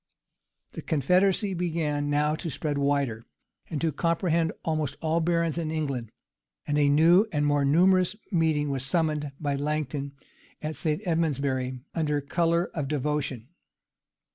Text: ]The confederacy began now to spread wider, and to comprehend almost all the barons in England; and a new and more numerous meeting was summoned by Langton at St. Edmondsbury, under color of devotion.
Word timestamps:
]The 0.73 0.81
confederacy 0.81 1.53
began 1.53 2.09
now 2.09 2.33
to 2.33 2.49
spread 2.49 2.79
wider, 2.79 3.23
and 3.69 3.79
to 3.81 3.91
comprehend 3.91 4.51
almost 4.65 4.97
all 4.99 5.19
the 5.19 5.25
barons 5.25 5.59
in 5.59 5.69
England; 5.69 6.11
and 6.65 6.79
a 6.79 6.89
new 6.89 7.27
and 7.31 7.45
more 7.45 7.63
numerous 7.63 8.15
meeting 8.31 8.69
was 8.71 8.83
summoned 8.83 9.31
by 9.39 9.53
Langton 9.55 10.13
at 10.59 10.75
St. 10.75 11.03
Edmondsbury, 11.05 11.81
under 11.93 12.19
color 12.19 12.71
of 12.73 12.87
devotion. 12.87 13.49